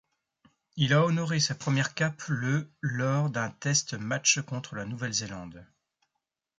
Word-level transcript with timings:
Il 0.77 0.93
a 0.93 1.03
honoré 1.05 1.39
sa 1.39 1.53
première 1.53 1.93
cape 1.93 2.23
le 2.27 2.71
lors 2.81 3.29
d'un 3.29 3.51
test 3.51 3.93
match 3.93 4.41
contre 4.41 4.75
la 4.75 4.83
Nouvelle-Zélande. 4.85 5.63